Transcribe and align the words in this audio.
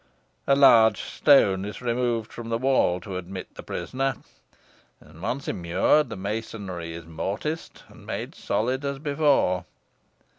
A 0.47 0.55
large 0.55 1.01
stone 1.03 1.63
is 1.63 1.79
removed 1.79 2.33
from 2.33 2.49
the 2.49 2.57
wall 2.57 2.99
to 3.01 3.17
admit 3.17 3.53
the 3.53 3.61
prisoner, 3.61 4.15
and 4.99 5.21
once 5.21 5.47
immured, 5.47 6.09
the 6.09 6.15
masonry 6.17 6.91
is 6.93 7.05
mortised, 7.05 7.83
and 7.87 8.03
made 8.03 8.33
solid 8.33 8.83
as 8.83 8.97
before. 8.97 9.63